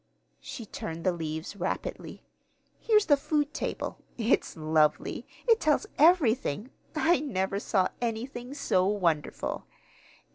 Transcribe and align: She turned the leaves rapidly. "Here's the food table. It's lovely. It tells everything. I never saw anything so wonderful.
She 0.39 0.65
turned 0.65 1.03
the 1.03 1.11
leaves 1.11 1.55
rapidly. 1.55 2.23
"Here's 2.79 3.05
the 3.05 3.15
food 3.15 3.53
table. 3.53 3.99
It's 4.17 4.57
lovely. 4.57 5.27
It 5.47 5.59
tells 5.59 5.85
everything. 5.99 6.71
I 6.95 7.19
never 7.19 7.59
saw 7.59 7.87
anything 8.01 8.55
so 8.55 8.87
wonderful. 8.87 9.67